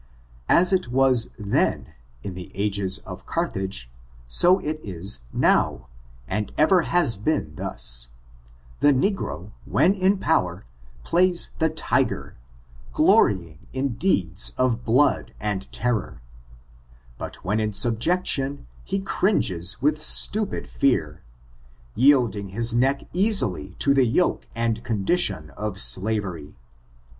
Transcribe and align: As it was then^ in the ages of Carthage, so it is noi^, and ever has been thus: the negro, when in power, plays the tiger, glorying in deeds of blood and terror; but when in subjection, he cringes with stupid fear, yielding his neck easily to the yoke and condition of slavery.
As 0.49 0.73
it 0.73 0.87
was 0.87 1.29
then^ 1.39 1.93
in 2.23 2.33
the 2.33 2.51
ages 2.55 2.97
of 3.05 3.27
Carthage, 3.27 3.87
so 4.27 4.57
it 4.57 4.79
is 4.83 5.19
noi^, 5.31 5.85
and 6.27 6.51
ever 6.57 6.81
has 6.81 7.15
been 7.17 7.53
thus: 7.53 8.07
the 8.79 8.91
negro, 8.93 9.51
when 9.65 9.93
in 9.93 10.17
power, 10.17 10.65
plays 11.03 11.51
the 11.59 11.69
tiger, 11.69 12.35
glorying 12.91 13.67
in 13.73 13.89
deeds 13.89 14.53
of 14.57 14.83
blood 14.83 15.35
and 15.39 15.71
terror; 15.71 16.19
but 17.19 17.35
when 17.45 17.59
in 17.59 17.71
subjection, 17.71 18.65
he 18.83 18.97
cringes 19.01 19.83
with 19.83 20.01
stupid 20.01 20.67
fear, 20.67 21.21
yielding 21.93 22.49
his 22.49 22.73
neck 22.73 23.07
easily 23.13 23.75
to 23.77 23.93
the 23.93 24.05
yoke 24.07 24.47
and 24.55 24.83
condition 24.83 25.51
of 25.51 25.79
slavery. 25.79 26.55